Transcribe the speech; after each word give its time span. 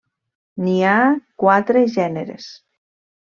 N'hi 0.61 0.77
ha 0.91 0.95
quatre 1.45 1.85
gèneres. 1.97 2.49